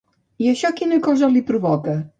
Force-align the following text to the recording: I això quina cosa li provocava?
I 0.45 0.49
això 0.53 0.71
quina 0.81 0.99
cosa 1.09 1.31
li 1.37 1.47
provocava? 1.53 2.03